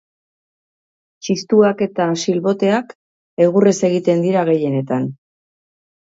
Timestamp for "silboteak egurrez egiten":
2.23-4.23